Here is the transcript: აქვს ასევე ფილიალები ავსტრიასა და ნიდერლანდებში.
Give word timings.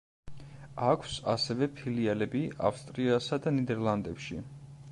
აქვს 0.91 1.11
ასევე 1.33 1.67
ფილიალები 1.81 2.41
ავსტრიასა 2.71 3.39
და 3.45 3.55
ნიდერლანდებში. 3.61 4.43